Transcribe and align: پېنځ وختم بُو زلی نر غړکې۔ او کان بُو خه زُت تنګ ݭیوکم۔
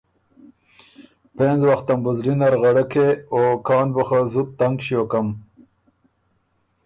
پېنځ 1.35 1.61
وختم 1.69 1.99
بُو 2.03 2.11
زلی 2.17 2.33
نر 2.39 2.53
غړکې۔ 2.61 3.07
او 3.33 3.39
کان 3.67 3.87
بُو 3.93 4.03
خه 4.07 4.19
زُت 4.31 4.49
تنګ 4.59 4.75
ݭیوکم۔ 4.85 5.27